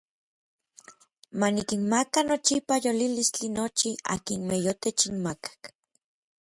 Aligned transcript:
Ma 1.39 1.47
nikinmaka 1.55 2.19
nochipa 2.27 2.73
yolilistli 2.83 3.47
nochi 3.57 3.89
akinmej 4.13 4.63
yotechinmakak. 4.67 5.59